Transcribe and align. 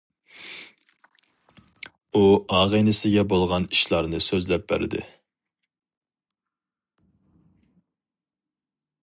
ئۇ 2.13 2.23
ئاغىنىسىگە 2.55 3.25
بولغان 3.33 3.69
ئىشلارنى 3.77 4.23
سۆزلەپ 4.29 4.67
بەردى. 4.73 5.05